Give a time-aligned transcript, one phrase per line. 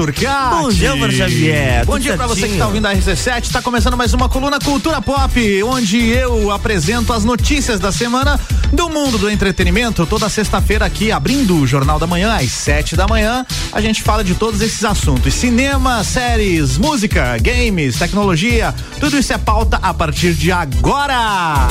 [0.00, 0.62] Turcati.
[0.62, 1.84] Bom dia, Álvaro Xavier.
[1.84, 3.50] Bom dia pra você que tá ouvindo a RC7.
[3.52, 8.40] Tá começando mais uma coluna Cultura Pop, onde eu apresento as notícias da semana
[8.72, 10.06] do mundo do entretenimento.
[10.06, 14.24] Toda sexta-feira aqui, abrindo o Jornal da Manhã, às sete da manhã, a gente fala
[14.24, 18.74] de todos esses assuntos: cinema, séries, música, games, tecnologia.
[18.98, 21.68] Tudo isso é pauta a partir de agora.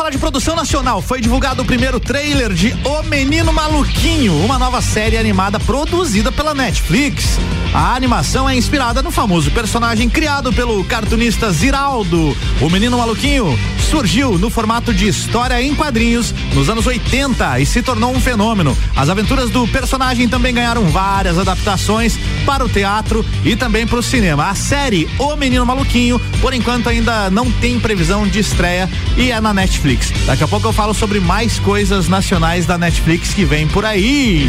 [0.00, 1.02] Falar de produção nacional.
[1.02, 6.54] Foi divulgado o primeiro trailer de O Menino Maluquinho, uma nova série animada produzida pela
[6.54, 7.38] Netflix.
[7.74, 12.34] A animação é inspirada no famoso personagem criado pelo cartunista Ziraldo.
[12.62, 13.58] O Menino Maluquinho
[13.90, 18.74] surgiu no formato de história em quadrinhos nos anos 80 e se tornou um fenômeno.
[18.96, 24.02] As aventuras do personagem também ganharam várias adaptações para o teatro e também para o
[24.02, 24.48] cinema.
[24.48, 28.88] A série O Menino Maluquinho, por enquanto, ainda não tem previsão de estreia
[29.18, 29.89] e é na Netflix.
[29.90, 30.12] Netflix.
[30.26, 34.48] Daqui a pouco eu falo sobre mais coisas nacionais da Netflix que vem por aí.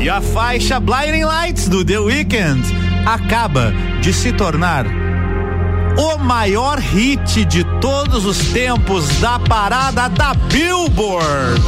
[0.00, 2.62] E a faixa Blinding Lights do The Weeknd
[3.04, 4.86] acaba de se tornar
[5.96, 11.60] o maior hit de todos os tempos da parada da Billboard.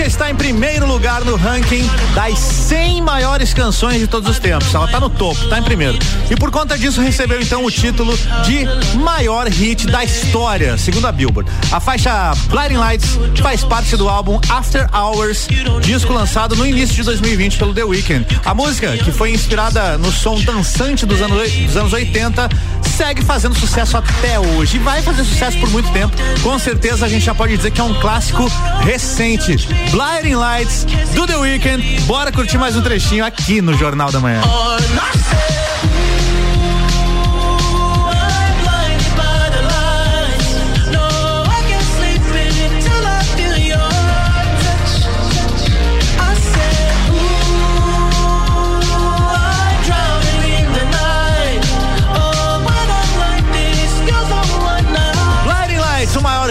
[0.00, 4.74] Está em primeiro lugar no ranking das 100 maiores canções de todos os tempos.
[4.74, 5.98] Ela está no topo, está em primeiro.
[6.30, 8.64] E por conta disso recebeu então o título de
[8.98, 11.50] maior hit da história, segundo a Billboard.
[11.70, 15.48] A faixa Blinding Lights faz parte do álbum After Hours,
[15.82, 18.26] disco lançado no início de 2020 pelo The Weeknd.
[18.44, 22.48] A música, que foi inspirada no som dançante dos anos, dos anos 80,
[22.88, 26.14] segue fazendo sucesso até hoje e vai fazer sucesso por muito tempo.
[26.42, 29.56] Com certeza a gente já pode dizer que é um clássico recente.
[29.90, 32.00] Blinding Lights do The Weeknd.
[32.02, 34.40] Bora curtir mais um trechinho aqui no Jornal da Manhã.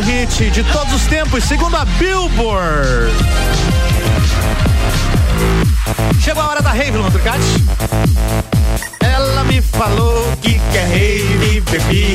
[0.02, 3.12] Hit de todos os tempos, segundo a Billboard.
[6.20, 7.10] Chegou a hora da rave, Luan
[9.00, 12.11] Ela me falou que quer rave, cavalo.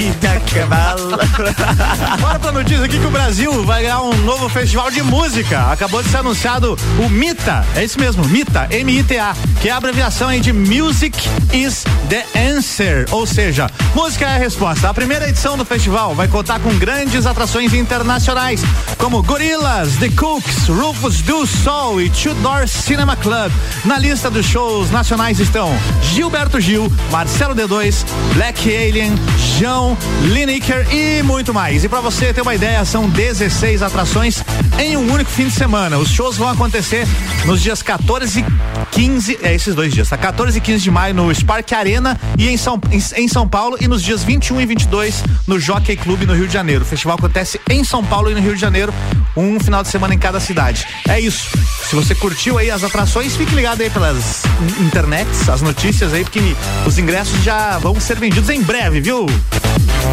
[2.19, 5.71] Bora pra notícia aqui que o Brasil vai ganhar um novo festival de música.
[5.71, 10.29] Acabou de ser anunciado o MITA, é isso mesmo, MITA, M-I-T-A, que é a abreviação
[10.29, 14.89] aí de Music is the Answer, ou seja, música é a resposta.
[14.89, 18.63] A primeira edição do festival vai contar com grandes atrações internacionais,
[18.97, 23.53] como Gorillaz, The Cooks, Rufus do Sol e Tudor Cinema Club.
[23.85, 25.71] Na lista dos shows nacionais estão
[26.03, 29.15] Gilberto Gil, Marcelo D2, Black Alien,
[29.59, 31.83] João, Lineker e muito mais.
[31.83, 34.43] E para você ter uma ideia, são 16 atrações
[34.79, 35.99] em um único fim de semana.
[35.99, 37.07] Os shows vão acontecer
[37.45, 38.45] nos dias 14 e
[38.93, 40.17] 15, é esses dois dias, tá?
[40.17, 43.77] 14 e 15 de maio no Spark Arena e em São, em, em São Paulo
[43.81, 46.85] e nos dias 21 e 22 no Jockey Club no Rio de Janeiro.
[46.85, 48.95] O festival acontece em São Paulo e no Rio de Janeiro,
[49.37, 50.87] um final de semana em cada cidade.
[51.09, 51.51] É isso.
[51.85, 54.45] Se você curtiu aí as atrações, fique ligado aí pelas
[54.81, 56.41] internets, as notícias aí, porque
[56.87, 59.27] os ingressos já vão ser vendidos em breve, viu?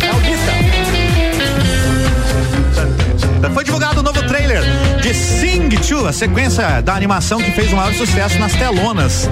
[0.01, 0.72] É o
[3.51, 4.61] Foi divulgado o um novo trailer
[5.01, 9.29] de Sing 2, a sequência da animação que fez o maior sucesso nas telonas.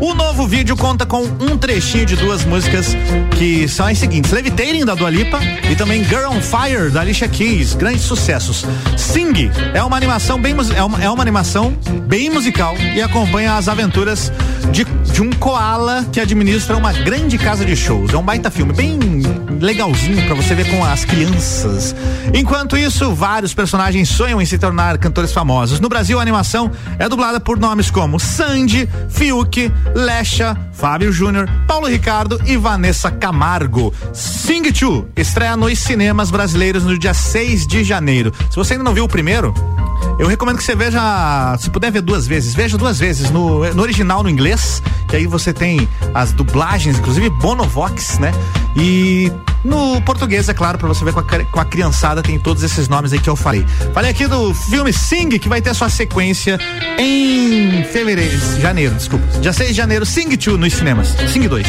[0.00, 2.96] O novo vídeo conta com um trechinho de duas músicas
[3.36, 5.38] que são as seguintes: Levitating da Dua Lipa
[5.70, 8.64] e também Girl on Fire da Alicia Keys, grandes sucessos.
[8.96, 13.68] Sing é uma animação bem é uma, é uma animação bem musical e acompanha as
[13.68, 14.32] aventuras
[14.72, 18.12] de, de um koala que administra uma grande casa de shows.
[18.14, 18.98] É um baita filme bem
[19.60, 21.94] legalzinho para você ver com as crianças.
[22.34, 25.80] Enquanto isso, vários personagens sonham em se tornar cantores famosos.
[25.80, 31.86] No Brasil, a animação é dublada por nomes como Sandy, Fiuk, Lecha, Fábio Júnior, Paulo
[31.86, 33.92] Ricardo e Vanessa Camargo.
[34.12, 38.32] Sing 2 estreia nos cinemas brasileiros no dia 6 de janeiro.
[38.50, 39.54] Se você ainda não viu o primeiro,
[40.18, 43.82] eu recomendo que você veja, se puder ver duas vezes, veja duas vezes no, no
[43.82, 48.32] original no inglês, que aí você tem as dublagens, inclusive Bonovox, né?
[48.76, 49.32] E
[49.64, 52.88] no português, é claro, para você ver com a, com a criançada, tem todos esses
[52.88, 53.64] nomes aí que eu falei.
[53.92, 56.58] Falei aqui do filme Sing, que vai ter sua sequência
[56.98, 59.26] em fevereiro, janeiro, desculpa.
[59.40, 61.08] Dia 6 de janeiro, Sing 2 nos cinemas.
[61.32, 61.66] Sing 2.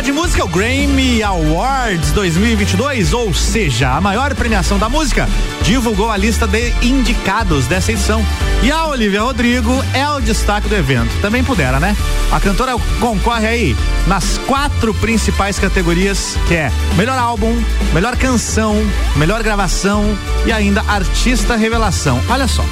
[0.00, 5.28] Falar de música, o Grammy Awards 2022, ou seja, a maior premiação da música,
[5.62, 8.24] divulgou a lista de indicados dessa edição.
[8.62, 11.10] E a Olivia Rodrigo é o destaque do evento.
[11.20, 11.96] Também pudera, né?
[12.32, 13.76] A cantora concorre aí
[14.06, 17.54] nas quatro principais categorias, que é melhor álbum,
[17.92, 18.76] melhor canção,
[19.16, 20.04] melhor gravação
[20.46, 22.20] e ainda artista revelação.
[22.28, 22.64] Olha só,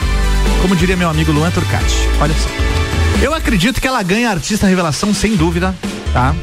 [0.62, 2.48] como diria meu amigo Luan Turcati, olha só.
[3.22, 5.74] Eu acredito que ela ganha artista revelação sem dúvida,
[6.12, 6.34] tá?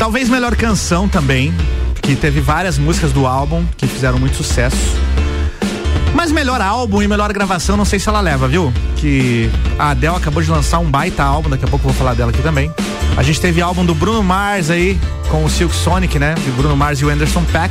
[0.00, 1.52] Talvez melhor canção também,
[2.00, 4.96] que teve várias músicas do álbum que fizeram muito sucesso.
[6.14, 8.72] Mas melhor álbum e melhor gravação, não sei se ela leva, viu?
[8.96, 12.14] Que a Adele acabou de lançar um baita álbum, daqui a pouco eu vou falar
[12.14, 12.72] dela aqui também.
[13.14, 14.98] A gente teve álbum do Bruno Mars aí,
[15.30, 16.34] com o Silk Sonic, né?
[16.48, 17.70] O Bruno Mars e o Anderson Pack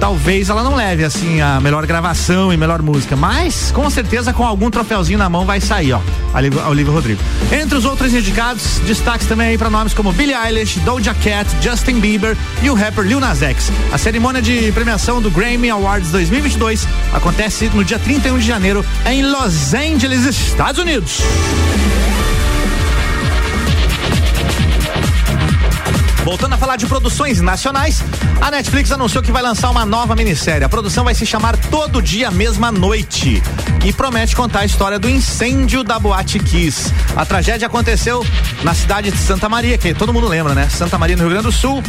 [0.00, 4.44] talvez ela não leve assim a melhor gravação e melhor música, mas com certeza com
[4.44, 6.00] algum troféuzinho na mão vai sair, ó.
[6.32, 7.20] A Olivia Rodrigo.
[7.52, 12.00] Entre os outros indicados, destaques também aí para nomes como Billie Eilish, Doja Cat, Justin
[12.00, 13.70] Bieber e o rapper Lil Nas X.
[13.92, 19.22] A cerimônia de premiação do Grammy Awards 2022 acontece no dia 31 de janeiro em
[19.22, 21.20] Los Angeles, Estados Unidos.
[26.24, 28.02] Voltando a falar de produções nacionais,
[28.40, 30.64] a Netflix anunciou que vai lançar uma nova minissérie.
[30.64, 33.42] A produção vai se chamar Todo Dia Mesma Noite
[33.84, 36.92] e promete contar a história do incêndio da Boate Kiss.
[37.16, 38.24] A tragédia aconteceu
[38.62, 40.68] na cidade de Santa Maria, que todo mundo lembra, né?
[40.68, 41.82] Santa Maria, no Rio Grande do Sul,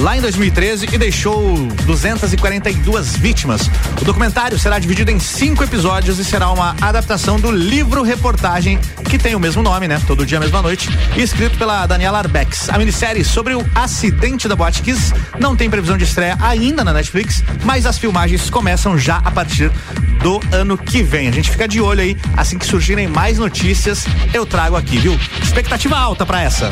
[0.00, 3.70] lá em 2013 e deixou 242 vítimas.
[4.00, 8.78] O documentário será dividido em cinco episódios e será uma adaptação do livro-reportagem
[9.08, 10.02] que tem o mesmo nome, né?
[10.06, 12.68] Todo Dia Mesma Noite, escrito pela Daniela Arbex.
[12.68, 16.92] A minissérie sobre o acidente da Boate Kiss não tem previsão de estreia ainda na
[16.92, 19.70] Netflix, mas as filmagens começam já a partir
[20.22, 21.28] do ano que vem.
[21.28, 25.18] A gente fica de olho aí, assim que surgirem mais notícias, eu trago aqui, viu?
[25.42, 26.70] Expectativa alta para essa.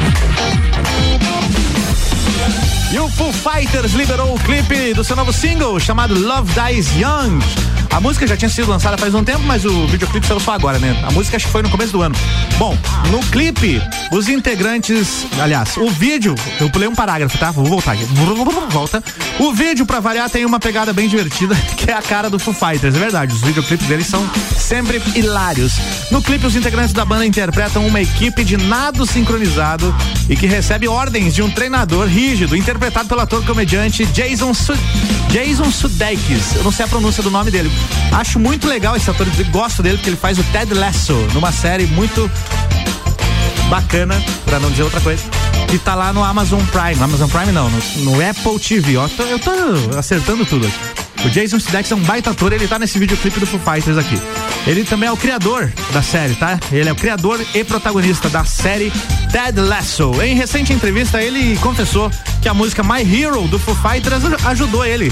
[2.94, 7.40] E o Foo Fighters liberou o clipe do seu novo single chamado Love Dies Young.
[7.90, 10.78] A música já tinha sido lançada faz um tempo, mas o videoclipe saiu só agora,
[10.78, 11.00] né?
[11.04, 12.14] A música acho que foi no começo do ano.
[12.56, 12.78] Bom,
[13.10, 13.82] no clipe,
[14.12, 17.50] os integrantes, aliás, o vídeo, eu pulei um parágrafo, tá?
[17.50, 18.04] Vou voltar aqui.
[18.70, 19.02] Volta.
[19.40, 22.54] O vídeo, pra variar, tem uma pegada bem divertida, que é a cara do Foo
[22.54, 23.34] Fighters, é verdade.
[23.34, 25.74] Os videoclipes deles são sempre hilários.
[26.10, 29.94] No clipe, os integrantes da banda interpretam uma equipe de nado sincronizado
[30.28, 34.74] e que recebe ordens de um treinador rígido, interpretado pelo ator comediante Jason Su
[35.30, 36.54] Jason Sudeikis.
[36.56, 37.70] Eu não sei a pronúncia do nome dele.
[38.12, 41.86] Acho muito legal esse ator, gosto dele porque ele faz o Ted Lasso numa série
[41.86, 42.30] muito
[43.68, 45.22] bacana, para não dizer outra coisa.
[45.68, 47.02] Que tá lá no Amazon Prime.
[47.02, 49.08] Amazon Prime não, no, no Apple TV, ó.
[49.18, 51.03] Eu tô acertando tudo aqui.
[51.24, 54.20] O Jason Sudeikis é um baita ator, ele tá nesse videoclipe do Foo Fighters aqui.
[54.66, 56.58] Ele também é o criador da série, tá?
[56.70, 58.92] Ele é o criador e protagonista da série
[59.32, 60.22] Ted Lasso.
[60.22, 62.10] Em recente entrevista, ele confessou
[62.42, 65.10] que a música My Hero do Foo Fighters ajudou ele.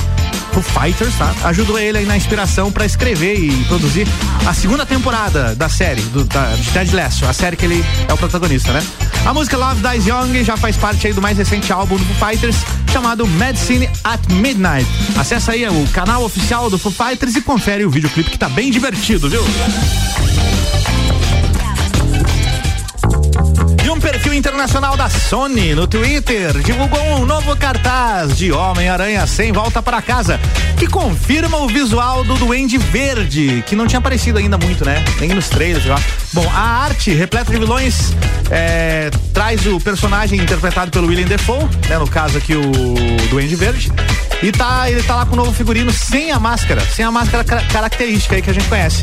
[0.52, 1.34] Foo Fighters, tá?
[1.44, 4.06] Ajudou ele aí na inspiração para escrever e produzir
[4.46, 8.12] a segunda temporada da série, do, da, de Ted Lasso, a série que ele é
[8.12, 8.82] o protagonista, né?
[9.24, 12.28] A música Love Dies Young já faz parte aí do mais recente álbum do Foo
[12.28, 12.56] Fighters,
[12.92, 14.86] chamado Medicine at Midnight.
[15.16, 18.70] Acesse aí o canal oficial do Foo Fighters e confere o videoclipe que tá bem
[18.70, 19.42] divertido, viu?
[24.02, 30.02] perfil internacional da Sony no Twitter divulgou um novo cartaz de Homem-Aranha sem volta para
[30.02, 30.40] casa,
[30.76, 35.04] que confirma o visual do Duende Verde, que não tinha aparecido ainda muito, né?
[35.20, 36.00] Nem nos trailers, lá.
[36.32, 38.12] Bom, a arte repleta de vilões
[38.50, 41.96] é, traz o personagem interpretado pelo William Defoe, né?
[41.96, 42.72] No caso aqui o
[43.30, 43.92] Duende Verde.
[44.42, 47.44] E tá, ele tá lá com o novo figurino sem a máscara, sem a máscara
[47.44, 49.02] característica aí que a gente conhece.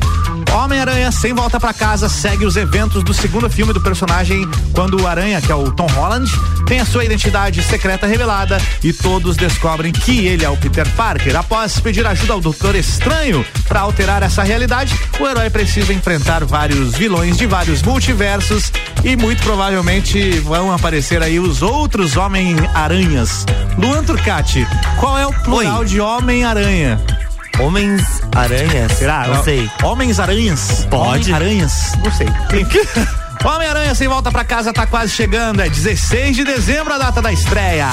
[0.53, 5.07] Homem-Aranha sem volta para casa segue os eventos do segundo filme do personagem quando o
[5.07, 6.29] Aranha, que é o Tom Holland,
[6.65, 11.35] tem a sua identidade secreta revelada e todos descobrem que ele é o Peter Parker.
[11.35, 16.95] Após pedir ajuda ao Doutor Estranho para alterar essa realidade, o herói precisa enfrentar vários
[16.95, 18.71] vilões de vários multiversos
[19.03, 23.45] e muito provavelmente vão aparecer aí os outros Homem-Aranhas.
[23.77, 24.67] Luan Turcati,
[24.99, 25.85] qual é o plural Oi.
[25.85, 27.18] de Homem-Aranha?
[27.59, 28.93] Homens-Aranhas?
[28.93, 29.27] Será?
[29.27, 29.69] Não, sei.
[29.83, 30.87] Homens-Aranhas?
[30.89, 31.33] Pode.
[31.33, 31.93] Aranhas?
[32.03, 32.27] Não sei.
[33.43, 35.61] Homem-Aranha sem volta pra casa tá quase chegando.
[35.61, 37.87] É 16 de dezembro a data da estreia.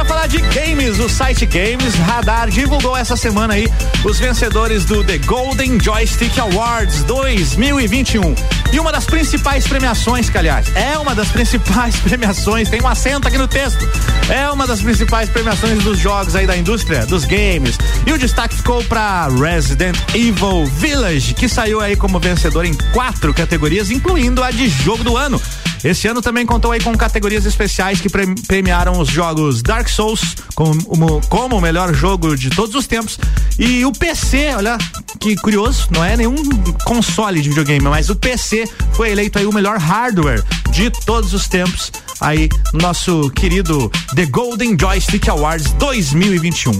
[0.00, 0.98] Bora falar de games.
[0.98, 3.68] O site Games Radar divulgou essa semana aí
[4.02, 8.34] os vencedores do The Golden Joystick Awards 2021.
[8.72, 13.28] E uma das principais premiações, que aliás, é uma das principais premiações, tem um acento
[13.28, 13.86] aqui no texto.
[14.30, 17.76] É uma das principais premiações dos jogos aí da indústria, dos games.
[18.06, 23.34] E o destaque ficou para Resident Evil Village, que saiu aí como vencedor em quatro
[23.34, 25.38] categorias, incluindo a de jogo do ano.
[25.82, 28.08] Esse ano também contou aí com categorias especiais que
[28.46, 33.18] premiaram os jogos Dark Souls como, como o melhor jogo de todos os tempos
[33.58, 34.76] e o PC, olha
[35.18, 36.36] que curioso, não é nenhum
[36.84, 41.48] console de videogame, mas o PC foi eleito aí o melhor hardware de todos os
[41.48, 46.72] tempos aí nosso querido The Golden Joystick Awards 2021.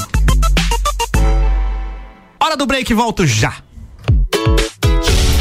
[2.38, 3.54] Hora do break, volto já.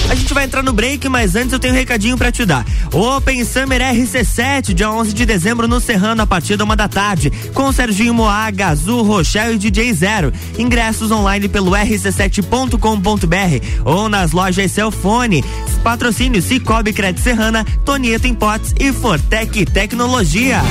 [0.10, 2.66] A gente vai entrar no break, mas antes eu tenho um recadinho para te dar.
[2.92, 7.32] Open Summer RC7, dia 11 de dezembro no Serrano, a partir da uma da tarde,
[7.54, 10.34] com Serginho Moá, Gazu, Rochelle e DJ Zero.
[10.58, 15.46] Ingressos online pelo rc7.com.br ou nas lojas Celfone.
[15.84, 20.63] Patrocínio Cicobi Crédito Serrana, Tonieto em Potes e Fortec Tecnologia.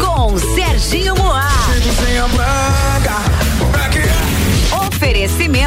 [0.00, 1.29] Com Serginho Moá.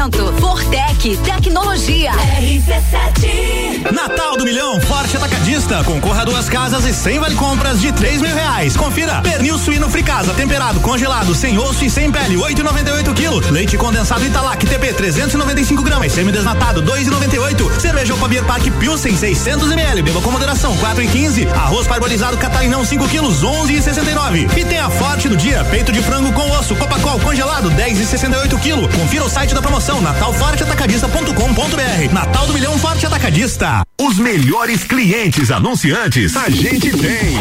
[0.04, 2.12] Oferecimento Fortec Tecnologia.
[2.12, 3.90] RC7.
[3.92, 5.82] Natal do Milhão Forte Atacadista.
[5.84, 8.76] Concorra a duas casas e sem vale compras de três mil reais.
[8.76, 9.22] Confira.
[9.22, 13.50] Pernil suíno fricasa, temperado, congelado, sem osso e sem pele, 8,98 kg.
[13.50, 16.12] Leite condensado Italac TP 395 gramas.
[16.12, 17.80] Semi-desnatado, 2,98.
[17.80, 20.02] Cerveja Opa Beer Park Pilsen 600 ml.
[20.02, 21.48] Beba com moderação, 4 e 15.
[21.48, 24.48] Arroz parbolizado Catarinão 5 quilos, 11 e 69.
[24.56, 25.64] E tem a Forte do dia.
[25.64, 28.88] Peito de frango com osso, Copacol congelado, 10 e 68 kg.
[28.96, 32.12] Confira o site da promoção natalforteatacadista.com.br.
[32.12, 33.82] Natal do Milhão Forte Atacadista.
[34.00, 37.34] Os melhores clientes anunciantes a gente tem.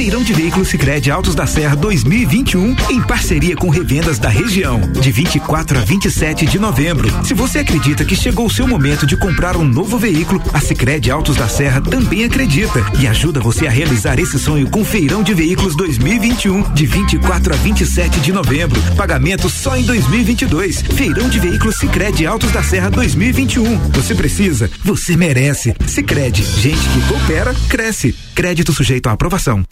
[0.00, 5.12] Feirão de Veículos Sicredi Altos da Serra 2021 em parceria com revendas da região, de
[5.12, 7.06] 24 a 27 de novembro.
[7.22, 11.10] Se você acredita que chegou o seu momento de comprar um novo veículo, a Sicredi
[11.10, 15.34] Altos da Serra também acredita e ajuda você a realizar esse sonho com Feirão de
[15.34, 18.80] Veículos 2021 de 24 a 27 de novembro.
[18.96, 20.80] Pagamento só em 2022.
[20.80, 23.76] Feirão de Veículos Sicredi Altos da Serra 2021.
[23.90, 25.74] Você precisa, você merece.
[25.86, 28.14] Sicredi, gente que coopera cresce.
[28.34, 29.62] Crédito sujeito à aprovação.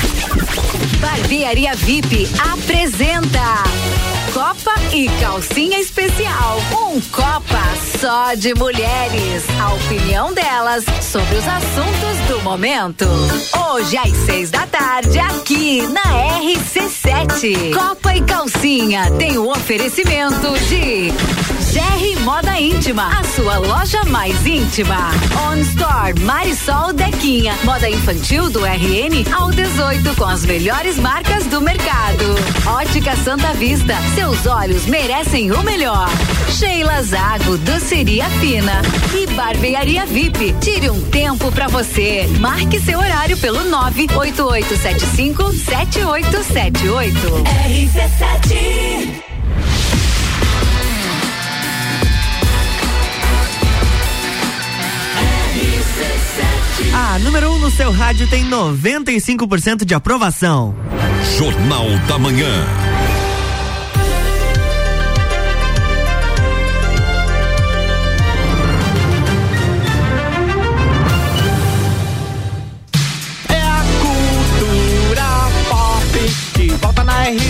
[1.01, 3.65] Barbearia VIP apresenta
[4.33, 6.59] Copa e Calcinha Especial.
[6.73, 7.63] Um Copa
[8.01, 9.45] só de mulheres.
[9.61, 13.07] A opinião delas sobre os assuntos do momento.
[13.71, 16.03] Hoje às seis da tarde, aqui na
[16.41, 17.75] RC7.
[17.75, 21.13] Copa e Calcinha tem o um oferecimento de
[21.73, 25.11] GR Moda Íntima, a sua loja mais íntima.
[25.51, 31.61] On Store Marisol Dequinha, moda infantil do RN ao 18 com as melhores marcas do
[31.61, 32.25] mercado.
[32.67, 36.09] Ótica Santa Vista, seus olhos merecem o melhor.
[36.49, 38.81] Sheila Zago, doceria fina
[39.15, 40.55] e barbearia VIP.
[40.63, 42.27] Tire um tempo para você.
[42.41, 47.19] Marque seu horário pelo 98875 7878.
[47.69, 49.28] RC7
[56.95, 60.75] A número 1 um no seu rádio tem 95% de aprovação.
[61.37, 62.88] Jornal da Manhã.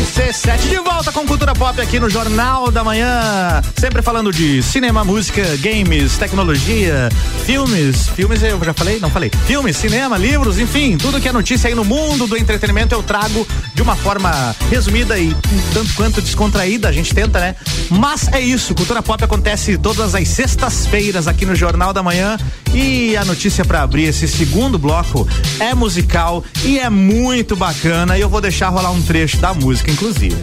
[0.09, 3.61] RC7 de volta com cultura pop aqui no Jornal da Manhã.
[3.77, 7.11] Sempre falando de cinema, música, games, tecnologia,
[7.45, 8.09] filmes.
[8.09, 8.99] Filmes eu já falei?
[8.99, 9.31] Não falei.
[9.47, 13.47] Filmes, cinema, livros, enfim, tudo que é notícia aí no mundo do entretenimento eu trago
[13.75, 16.88] de uma forma resumida e um tanto quanto descontraída.
[16.88, 17.55] A gente tenta, né?
[17.91, 18.75] Mas é isso.
[18.75, 22.38] Cultura pop acontece todas as sextas-feiras aqui no Jornal da Manhã.
[22.75, 25.27] E a notícia para abrir esse segundo bloco
[25.59, 28.17] é musical e é muito bacana.
[28.17, 30.37] E eu vou deixar rolar um trecho da música inclusive.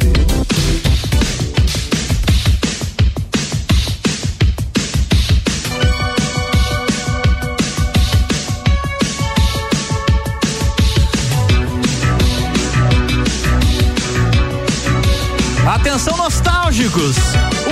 [15.65, 17.15] Atenção nostálgicos!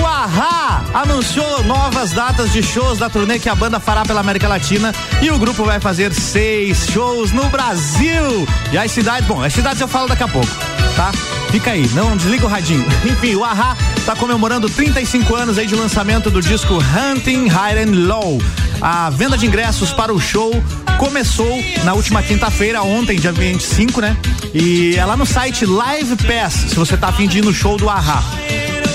[0.02, 4.48] O Ahá anunciou novas datas de shows da turnê que a banda fará pela América
[4.48, 8.48] Latina e o grupo vai fazer seis shows no Brasil.
[8.72, 10.48] E as cidades, bom, as cidades eu falo daqui a pouco,
[10.96, 11.12] tá?
[11.54, 12.84] Fica aí, não desliga o radinho.
[13.06, 18.08] Enfim, o Ahá está comemorando 35 anos aí de lançamento do disco Hunting High and
[18.08, 18.42] Low.
[18.82, 20.52] A venda de ingressos para o show
[20.98, 24.18] começou na última quinta-feira, ontem, dia 25, né?
[24.52, 27.78] E é lá no site Live Pass, se você tá afim de ir no show
[27.78, 28.24] do Ahá.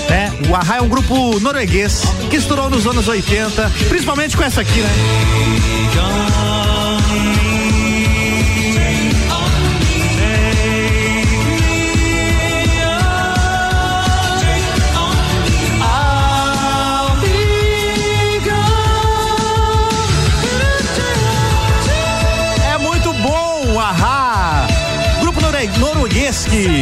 [0.09, 4.59] É, o Ahá é um grupo norueguês que estourou nos anos 80, principalmente com essa
[4.59, 6.58] aqui, né?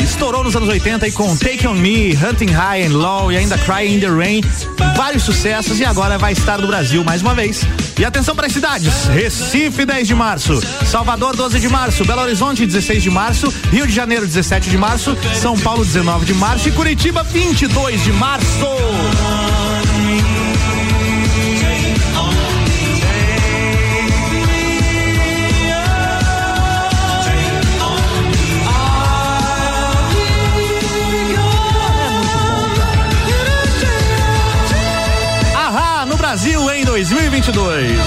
[0.04, 3.58] Estourou nos anos 80 e com Take On Me, Hunting High and Low e ainda
[3.58, 4.42] Cry in the Rain,
[4.96, 7.66] vários sucessos e agora vai estar no Brasil mais uma vez.
[7.98, 12.66] E atenção para as cidades: Recife, 10 de março, Salvador, 12 de março, Belo Horizonte,
[12.66, 16.72] 16 de março, Rio de Janeiro, 17 de março, São Paulo, 19 de março e
[16.72, 18.68] Curitiba, 22 de março.
[36.38, 37.98] Brasil em 2022.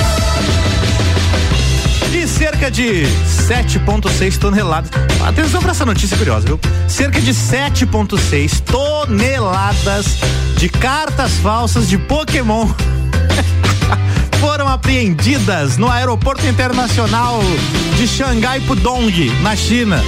[2.15, 4.89] E cerca de 7,6 toneladas.
[5.27, 6.61] Atenção para essa notícia curiosa, viu?
[6.87, 10.19] Cerca de 7,6 toneladas
[10.57, 12.69] de cartas falsas de Pokémon
[14.39, 17.41] foram apreendidas no Aeroporto Internacional
[17.97, 20.01] de Xangai Pudong, na China.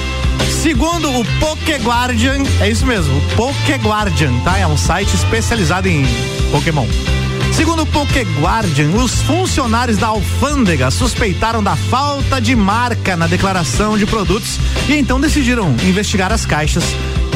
[0.63, 4.59] Segundo o Poké Guardian, é isso mesmo, o Poké Guardian, tá?
[4.59, 6.07] É um site especializado em
[6.53, 6.87] Pokémon.
[7.63, 13.97] Segundo o Poké Guardian, os funcionários da alfândega suspeitaram da falta de marca na declaração
[13.97, 16.83] de produtos e então decidiram investigar as caixas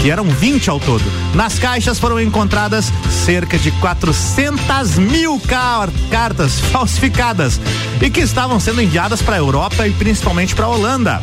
[0.03, 1.05] que eram 20 ao todo.
[1.33, 2.93] Nas caixas foram encontradas
[3.25, 7.61] cerca de 400 mil car cartas falsificadas
[8.03, 11.23] e que estavam sendo enviadas para a Europa e principalmente para a Holanda.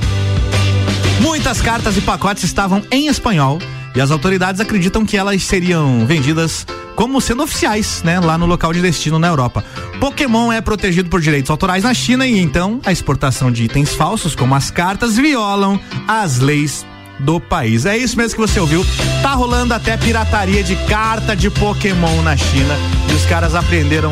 [1.19, 3.59] Muitas cartas e pacotes estavam em espanhol
[3.95, 8.71] e as autoridades acreditam que elas seriam vendidas como sendo oficiais, né, lá no local
[8.71, 9.63] de destino na Europa.
[9.99, 14.35] Pokémon é protegido por direitos autorais na China e então a exportação de itens falsos,
[14.35, 16.85] como as cartas, violam as leis
[17.19, 17.85] do país.
[17.85, 18.85] É isso mesmo que você ouviu.
[19.21, 22.75] Tá rolando até pirataria de carta de Pokémon na China
[23.09, 24.11] e os caras apreenderam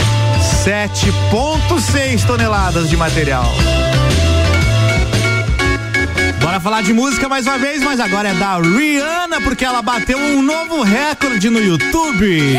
[0.66, 3.52] 7,6 toneladas de material.
[6.52, 10.18] Bora falar de música mais uma vez, mas agora é da Rihanna, porque ela bateu
[10.18, 12.58] um novo recorde no YouTube.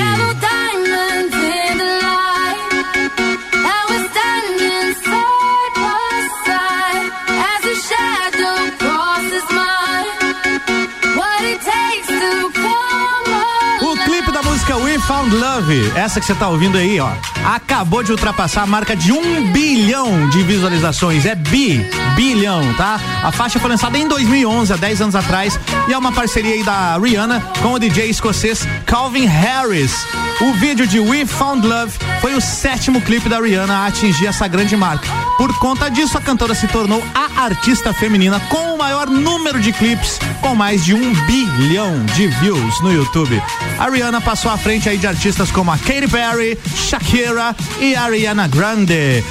[15.13, 17.11] Found Love, essa que você tá ouvindo aí, ó,
[17.45, 21.27] acabou de ultrapassar a marca de um bilhão de visualizações.
[21.27, 22.99] É bi, bilhão, tá?
[23.23, 26.63] A faixa foi lançada em 2011, há 10 anos atrás, e é uma parceria aí
[26.63, 29.93] da Rihanna com o DJ escocês Calvin Harris.
[30.41, 34.49] O vídeo de We Found Love foi o sétimo clipe da Rihanna a atingir essa
[34.49, 35.22] grande marca.
[35.37, 39.73] Por conta disso, a cantora se tornou a artista feminina com o maior número de
[39.73, 43.43] clipes, com mais de um bilhão de views no YouTube.
[43.79, 48.47] A Rihanna passou à frente aí de artistas como a Katy Perry, Shakira e Ariana
[48.47, 49.25] Grande.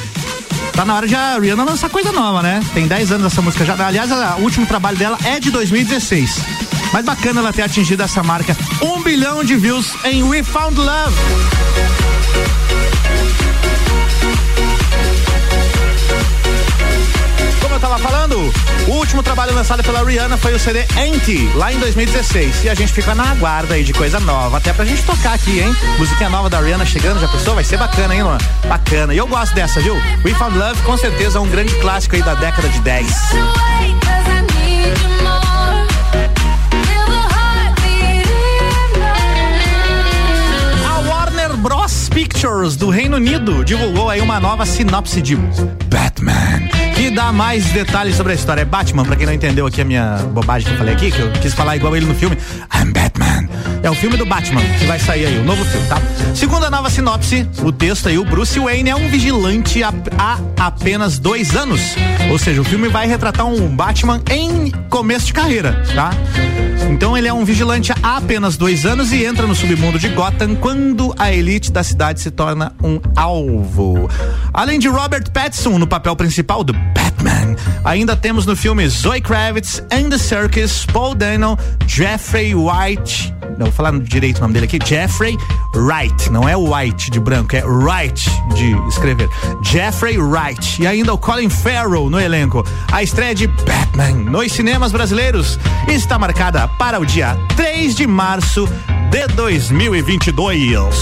[0.73, 2.61] Tá na hora de a Rihanna lançar coisa nova, né?
[2.73, 3.75] Tem 10 anos essa música já.
[3.85, 6.39] Aliás, o último trabalho dela é de 2016.
[6.91, 8.55] Mas bacana ela ter atingido essa marca.
[8.81, 11.15] Um bilhão de views em We Found Love.
[17.79, 18.37] Tava falando,
[18.87, 22.63] o último trabalho lançado pela Rihanna foi o CD Anti, lá em 2016.
[22.65, 25.59] E a gente fica na guarda aí de coisa nova, até pra gente tocar aqui,
[25.59, 25.75] hein?
[25.97, 27.55] Musiquinha nova da Rihanna chegando, já pensou?
[27.55, 28.37] Vai ser bacana, hein, Luan?
[28.67, 29.13] Bacana.
[29.13, 29.95] E eu gosto dessa, viu?
[30.25, 33.07] We Found Love, com certeza, é um grande clássico aí da década de 10.
[42.11, 48.15] Pictures do Reino Unido divulgou aí uma nova sinopse de Batman que dá mais detalhes
[48.15, 48.61] sobre a história.
[48.61, 51.19] É Batman, pra quem não entendeu aqui a minha bobagem que eu falei aqui, que
[51.19, 52.37] eu quis falar igual ele no filme.
[52.75, 53.49] I'm Batman.
[53.81, 55.97] É o filme do Batman, que vai sair aí, o novo filme, tá?
[56.35, 60.37] Segundo a nova sinopse, o texto aí, o Bruce Wayne é um vigilante há, há
[60.67, 61.95] apenas dois anos.
[62.29, 66.11] Ou seja, o filme vai retratar um Batman em começo de carreira, tá?
[67.01, 70.53] Então ele é um vigilante há apenas dois anos e entra no submundo de Gotham
[70.53, 74.07] quando a elite da cidade se torna um alvo.
[74.53, 79.79] Além de Robert Pattinson no papel principal do Batman, ainda temos no filme Zoe Kravitz,
[79.91, 84.79] and the Circus, Paul Dano, Jeffrey White, não vou falar direito o nome dele aqui,
[84.85, 85.37] Jeffrey
[85.75, 89.29] Wright, não é White de branco, é Wright de escrever.
[89.61, 92.65] Jeffrey Wright e ainda o Colin Farrell no elenco.
[92.91, 98.67] A estreia de Batman nos cinemas brasileiros está marcada para o dia 3 de março
[99.09, 100.95] de 2022.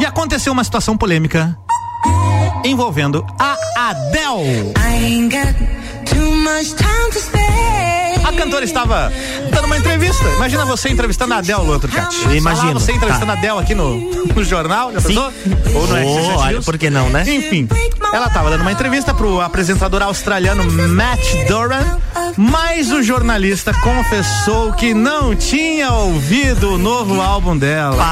[0.00, 1.58] E aconteceu uma situação polêmica
[2.64, 4.72] envolvendo a Adele.
[8.24, 9.12] A cantora estava
[9.54, 10.24] dando uma entrevista.
[10.36, 12.16] Imagina você entrevistando a Adele, Luan Turcati.
[12.36, 12.74] Imagina.
[12.74, 13.32] Você entrevistando Tá.
[13.32, 13.98] a Adele aqui no,
[14.34, 15.32] no jornal, já pensou?
[15.74, 17.22] Ou no Oh, olha, por que não, né?
[17.26, 17.68] Enfim,
[18.12, 21.98] ela estava dando uma entrevista pro apresentador australiano Matt Doran,
[22.36, 27.96] mas o jornalista confessou que não tinha ouvido o novo álbum dela.
[27.96, 28.04] 30.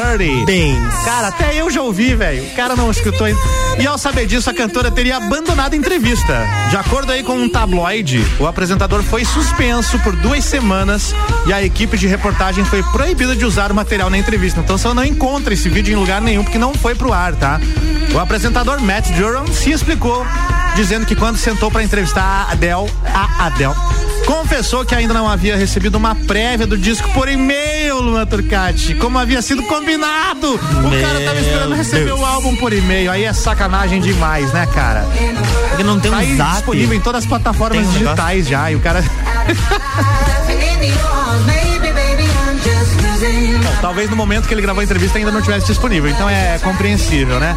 [0.00, 0.94] Parabéns.
[1.04, 2.42] Cara, até eu já ouvi, velho.
[2.44, 3.38] O cara não escutou ainda.
[3.78, 6.46] E ao saber disso, a cantora teria abandonado a entrevista.
[6.70, 10.85] De acordo aí com um tabloide, o apresentador foi suspenso por duas semanas
[11.46, 14.60] e a equipe de reportagem foi proibida de usar o material na entrevista.
[14.60, 17.60] Então você não encontra esse vídeo em lugar nenhum porque não foi pro ar, tá?
[18.14, 20.24] O apresentador Matt Duran se explicou
[20.74, 23.74] dizendo que quando sentou para entrevistar a Adele, a Adele,
[24.26, 29.18] confessou que ainda não havia recebido uma prévia do disco por e-mail, Luan Turcati, como
[29.18, 30.54] havia sido combinado.
[30.54, 32.20] O cara tava esperando Meu receber Deus.
[32.20, 33.10] o álbum por e-mail.
[33.10, 35.04] Aí é sacanagem demais, né, cara?
[35.68, 36.52] Porque não tem Tá aí um zap.
[36.56, 38.04] disponível em todas as plataformas um negócio?
[38.04, 38.70] digitais já.
[38.70, 39.04] E o cara.
[43.62, 46.58] Bom, talvez no momento que ele gravou a entrevista ainda não tivesse disponível, então é
[46.62, 47.56] compreensível, né?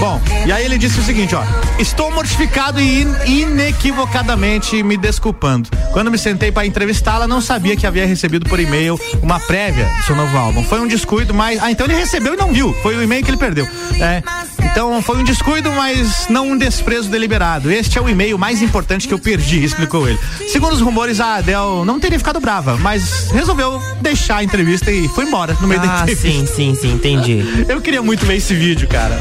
[0.00, 1.42] Bom, e aí ele disse o seguinte, ó:
[1.78, 5.68] Estou mortificado e in- inequivocadamente me desculpando.
[5.92, 10.02] Quando me sentei para entrevistá-la, não sabia que havia recebido por e-mail uma prévia do
[10.04, 10.62] seu novo álbum.
[10.64, 11.62] Foi um descuido, mas.
[11.62, 12.72] Ah, então ele recebeu e não viu.
[12.82, 13.66] Foi o e-mail que ele perdeu.
[14.00, 14.22] É.
[14.70, 17.70] Então foi um descuido, mas não um desprezo deliberado.
[17.70, 20.18] Este é o e-mail mais importante que eu perdi, explicou ele.
[20.52, 25.08] Segundo os rumores, a Adele não teria ficado brava, mas resolveu deixar a entrevista e
[25.08, 26.28] foi embora no meio da Ah, entrevista.
[26.28, 27.64] sim, sim, sim, entendi.
[27.68, 29.18] Eu queria muito ver esse vídeo, cara.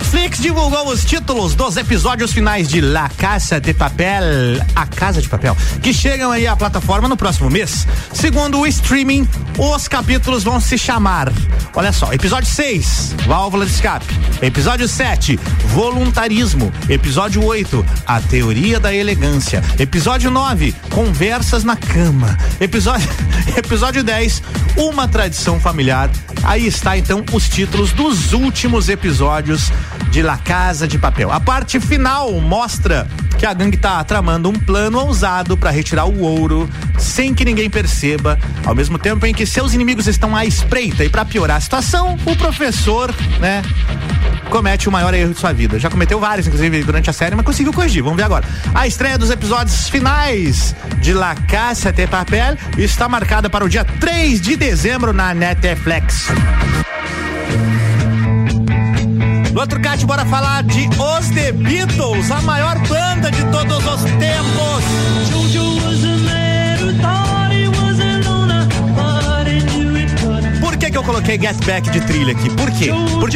[0.00, 4.24] Netflix divulgou os títulos dos episódios finais de La Casa de Papel,
[4.74, 7.86] A Casa de Papel, que chegam aí à plataforma no próximo mês.
[8.12, 11.30] Segundo o streaming, os capítulos vão se chamar,
[11.74, 14.06] olha só, episódio 6, Válvula de Escape,
[14.40, 23.08] episódio 7, Voluntarismo, episódio 8, A Teoria da Elegância, episódio 9, Conversas na Cama, episódio,
[23.54, 24.42] episódio 10,
[24.76, 26.10] Uma Tradição Familiar.
[26.42, 29.70] Aí está então os títulos dos últimos episódios
[30.10, 31.30] de La Casa de Papel.
[31.30, 33.06] A parte final mostra
[33.38, 36.68] que a gangue tá tramando um plano ousado para retirar o ouro
[36.98, 41.04] sem que ninguém perceba, ao mesmo tempo em que seus inimigos estão à espreita.
[41.04, 43.62] E para piorar a situação, o professor, né,
[44.50, 45.78] comete o maior erro de sua vida.
[45.78, 48.02] Já cometeu vários, inclusive, durante a série, mas conseguiu corrigir.
[48.02, 48.44] Vamos ver agora.
[48.74, 53.84] A estreia dos episódios finais de La Casa de Papel está marcada para o dia
[53.84, 56.28] 3 de dezembro na Netflix.
[59.52, 64.02] No outro cate, bora falar de Os The Beatles, a maior banda de todos os
[64.02, 64.84] tempos.
[70.60, 72.48] Por que que eu coloquei Get Back de trilha aqui?
[72.50, 72.90] Por quê?
[73.18, 73.30] Por?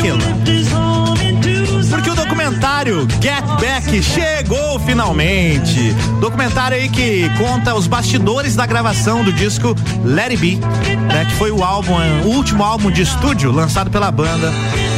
[1.91, 5.93] Porque o documentário Get Back chegou finalmente.
[6.21, 9.75] Documentário aí que conta os bastidores da gravação do disco
[10.05, 14.11] Let It Be, né, que foi o álbum, o último álbum de estúdio lançado pela
[14.11, 14.53] banda.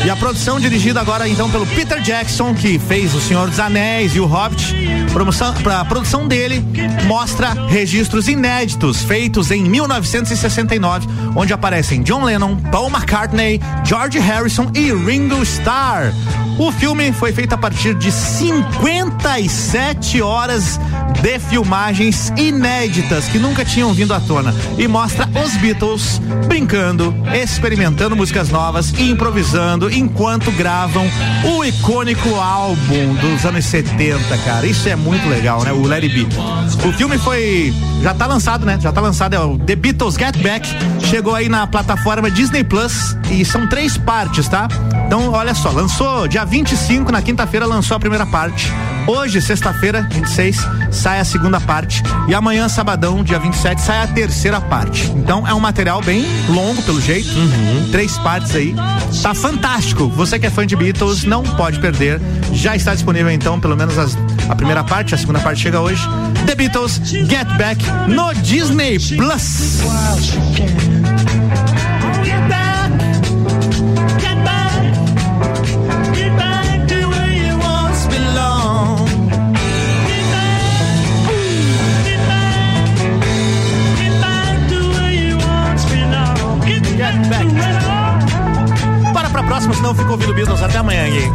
[0.06, 4.14] E a produção dirigida agora então pelo Peter Jackson, que fez O Senhor dos Anéis
[4.14, 4.72] e o Hobbit.
[5.64, 6.64] Pra, a produção dele
[7.08, 14.92] mostra registros inéditos feitos em 1969, onde aparecem John Lennon, Paul McCartney, George Harrison e
[14.92, 16.14] Ringo Starr.
[16.58, 20.80] O filme foi feito a partir de 57 horas
[21.20, 28.16] de filmagens inéditas que nunca tinham vindo à tona e mostra os Beatles brincando, experimentando
[28.16, 31.06] músicas novas e improvisando enquanto gravam
[31.44, 34.66] o icônico álbum dos anos 70, cara.
[34.66, 35.72] Isso é muito legal, né?
[35.72, 36.26] O It Be.
[36.88, 38.78] O filme foi já tá lançado, né?
[38.80, 40.68] Já tá lançado é o The Beatles Get Back.
[41.06, 44.68] Chegou aí na plataforma Disney Plus e são três partes, tá?
[45.06, 48.72] Então, olha só, lançou dia 25, na quinta-feira lançou a primeira parte.
[49.06, 50.56] Hoje, sexta-feira, 26,
[50.90, 52.02] sai a segunda parte.
[52.28, 55.04] E amanhã, sabadão, dia 27, sai a terceira parte.
[55.16, 57.28] Então é um material bem longo, pelo jeito.
[57.92, 58.74] Três partes aí.
[59.22, 60.08] Tá fantástico.
[60.08, 62.20] Você que é fã de Beatles, não pode perder.
[62.52, 64.16] Já está disponível, então, pelo menos as-
[64.48, 66.02] a primeira parte, a segunda parte chega hoje.
[66.46, 69.82] The Beatles Get Back no Disney Plus.
[89.46, 91.30] Próxima, senão eu fico ouvindo Beatles até amanhã, gay.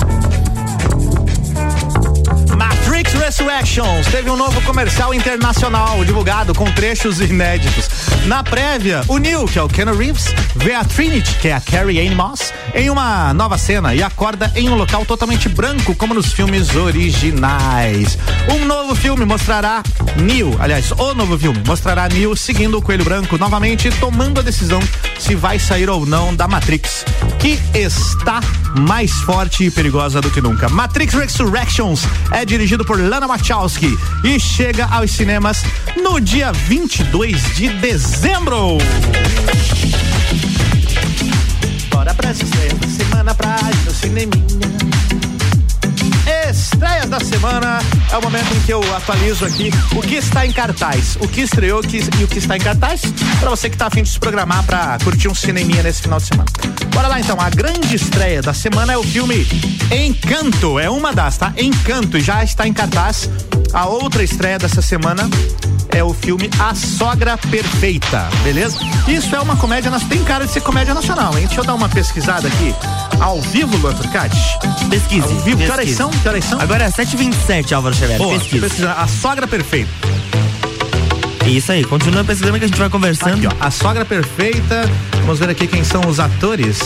[2.55, 8.00] Matrix Resurrections teve um novo comercial internacional divulgado com trechos inéditos.
[8.25, 11.59] Na prévia, o Neil, que é o Ken Reeves, vê a Trinity, que é a
[11.59, 16.13] Carrie Anne Moss, em uma nova cena e acorda em um local totalmente branco, como
[16.13, 18.17] nos filmes originais.
[18.49, 19.81] Um novo filme mostrará
[20.17, 24.79] Neil, aliás, o novo filme mostrará Neil seguindo o Coelho Branco novamente, tomando a decisão
[25.19, 27.05] se vai sair ou não da Matrix,
[27.39, 28.39] que está
[28.79, 30.69] mais forte e perigosa do que nunca.
[30.69, 35.63] Matrix Resurrections é dirigido por Lana Wachowski e chega aos cinemas
[36.01, 37.90] no dia 22 de dezembro.
[41.89, 44.45] Bora pra estreia semana pra ir no cineminha.
[46.49, 50.53] Estreias da semana é o momento em que eu atualizo aqui o que está em
[50.53, 53.01] cartaz, o que estreou que, e o que está em cartaz,
[53.41, 56.27] para você que está afim de se programar para curtir um cineminha nesse final de
[56.27, 56.49] semana.
[56.93, 59.45] Bora lá então, a grande estreia da semana é o filme
[59.91, 61.53] Encanto, é uma das, tá?
[61.57, 63.29] Encanto, já está em cartaz.
[63.73, 65.29] A outra estreia dessa semana
[65.95, 68.77] é o filme A Sogra Perfeita, beleza?
[69.07, 71.45] Isso é uma comédia, tem cara de ser comédia nacional, hein?
[71.45, 72.73] Deixa eu dar uma pesquisada aqui.
[73.19, 74.37] Ao vivo, Luan Turcati?
[74.89, 75.21] Pesquise.
[75.21, 76.09] Ao vivo, que horas são?
[76.09, 76.59] Que horas são?
[76.59, 78.19] Agora é 7h27, Álvaro Xavier.
[78.19, 78.67] Pesquisa.
[78.67, 78.93] pesquisa.
[78.93, 79.89] A Sogra Perfeita.
[81.45, 83.45] Isso aí, continua pesquisando que a gente vai conversando.
[83.45, 84.89] Aqui, ó, a Sogra Perfeita.
[85.21, 86.79] Vamos ver aqui quem são os atores.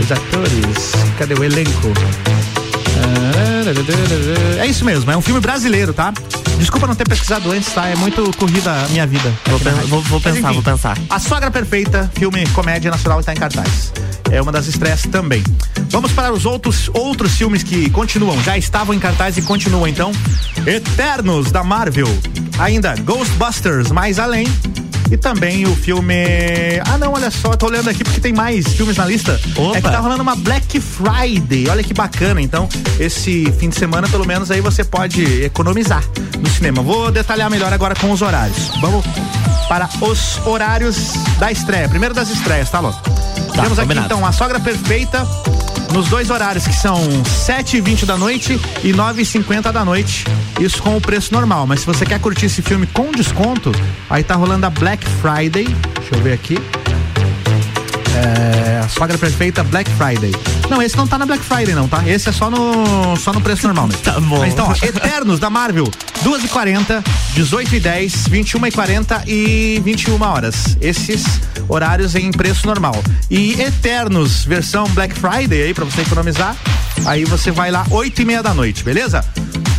[0.00, 0.92] Os atores.
[1.18, 1.92] Cadê o elenco?
[4.60, 6.12] É isso mesmo, é um filme brasileiro, tá?
[6.58, 7.88] Desculpa não ter pesquisado antes, tá?
[7.88, 9.32] É muito corrida a minha vida.
[9.46, 10.98] Vou, vou, vou pensar, enfim, vou pensar.
[11.10, 13.92] A Sogra Perfeita, filme comédia nacional está em cartaz.
[14.30, 15.42] É uma das estreias também.
[15.90, 20.12] Vamos para os outros outros filmes que continuam, já estavam em cartaz e continuam então.
[20.66, 22.08] Eternos da Marvel.
[22.58, 24.46] Ainda Ghostbusters Mais Além
[25.10, 26.14] e também o filme.
[26.86, 29.38] Ah, não, olha só, tô olhando aqui porque tem mais filmes na lista.
[29.56, 29.78] Opa.
[29.78, 31.68] É que tá rolando uma Black Friday.
[31.68, 32.40] Olha que bacana.
[32.40, 36.02] Então, esse fim de semana, pelo menos, aí você pode economizar
[36.38, 36.82] no cinema.
[36.82, 38.70] Vou detalhar melhor agora com os horários.
[38.80, 39.04] Vamos
[39.68, 41.88] para os horários da estreia.
[41.88, 43.00] Primeiro das estreias, tá, louco?
[43.02, 44.06] Tá, Temos aqui combinado.
[44.06, 45.26] então a sogra perfeita
[45.92, 49.84] nos dois horários que são 7 e 20 da noite e 9 e 50 da
[49.84, 50.24] noite.
[50.60, 51.66] Isso com o preço normal.
[51.66, 53.72] Mas se você quer curtir esse filme com desconto,
[54.08, 55.66] aí tá rolando a Black Friday.
[55.98, 56.58] Deixa eu ver aqui.
[58.16, 60.32] É, a sogra perfeita Black Friday.
[60.70, 62.02] Não, esse não tá na Black Friday, não, tá?
[62.06, 64.02] Esse é só no, só no preço normal mesmo.
[64.04, 64.38] tá bom.
[64.38, 65.90] Mas então, ó, Eternos da Marvel,
[66.22, 67.02] 2 e 40
[67.34, 70.76] 18 e 10 21 e 40 e 21 horas.
[70.80, 71.24] Esses
[71.68, 72.94] horários em preço normal.
[73.28, 76.56] E Eternos, versão Black Friday aí, pra você economizar.
[77.06, 79.24] Aí você vai lá, 8 e meia da noite, beleza?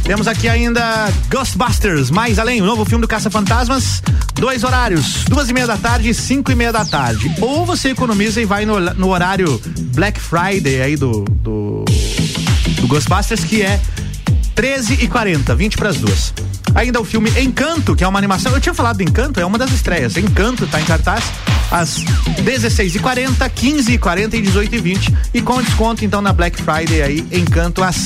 [0.06, 4.04] Temos aqui ainda Ghostbusters, mais além, o novo filme do Caça Fantasmas.
[4.36, 7.34] Dois horários, duas e meia da tarde e cinco e meia da tarde.
[7.41, 9.60] Ou você economiza e vai no, no horário
[9.96, 11.84] Black Friday aí do, do,
[12.80, 13.82] do Ghostbusters, que é
[14.54, 16.34] 13 e 40, 20 para as duas.
[16.76, 18.52] Ainda o filme Encanto, que é uma animação.
[18.54, 20.15] Eu tinha falado do Encanto, é uma das estreias.
[20.18, 21.24] Encanto tá em cartaz
[21.72, 21.96] às
[22.44, 25.15] 16h40, 15h40 e 18h20.
[25.34, 28.06] E com desconto, então, na Black Friday aí, Encanto às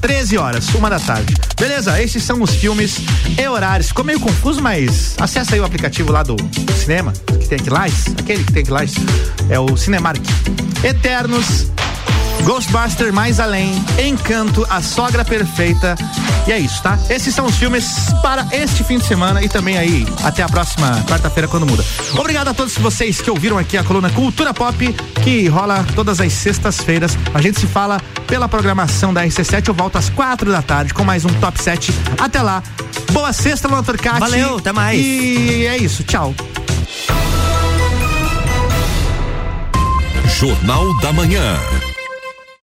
[0.00, 1.34] 13 horas, uma da tarde.
[1.58, 2.00] Beleza?
[2.00, 2.98] Esses são os filmes
[3.38, 3.88] e horários.
[3.88, 6.36] Ficou meio confuso, mas acessa aí o aplicativo lá do
[6.74, 7.86] cinema, que tem aqui lá,
[8.18, 8.80] aquele que tem aqui lá,
[9.48, 10.22] é o Cinemark.
[10.84, 11.66] Eternos,
[12.44, 15.94] Ghostbuster Mais Além, Encanto, A Sogra Perfeita.
[16.46, 16.96] E é isso, tá?
[17.10, 21.04] Esses são os filmes para este fim de semana e também aí até a próxima
[21.08, 21.84] quarta-feira quando muda.
[22.16, 24.94] Obrigado a todos vocês que ouviram aqui a coluna Cultura Pop,
[25.24, 27.18] que rola todas as sextas-feiras.
[27.34, 29.68] A gente se fala pela programação da RC7.
[29.68, 31.92] Eu volto às quatro da tarde com mais um Top 7.
[32.18, 32.62] Até lá.
[33.12, 34.20] Boa sexta, Luan Turcati.
[34.20, 35.00] Valeu, até mais.
[35.00, 36.34] E é isso, tchau.
[40.38, 41.56] Jornal da Manhã.